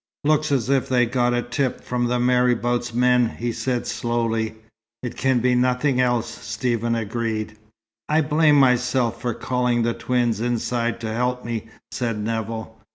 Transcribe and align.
"Looks 0.23 0.51
as 0.51 0.67
if 0.67 0.89
they'd 0.89 1.11
got 1.11 1.35
a 1.35 1.43
tip 1.43 1.83
from 1.83 2.07
the 2.07 2.19
marabout's 2.19 2.91
men," 2.91 3.35
he 3.37 3.51
said 3.51 3.85
slowly. 3.85 4.55
"It 5.03 5.15
can 5.15 5.41
be 5.41 5.53
nothing 5.53 6.01
else," 6.01 6.27
Stephen 6.43 6.95
agreed. 6.95 7.55
"I 8.09 8.21
blame 8.21 8.55
myself 8.55 9.21
for 9.21 9.35
calling 9.35 9.83
the 9.83 9.93
twins 9.93 10.41
inside 10.41 10.99
to 11.01 11.13
help 11.13 11.45
me," 11.45 11.67
said 11.91 12.17
Nevill. 12.17 12.81